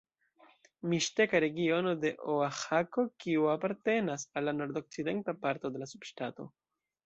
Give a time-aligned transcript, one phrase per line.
[0.93, 6.53] Miŝteka regiono de Oaĥako, kiu apartenas al la nordokcidenta parto de la subŝtato.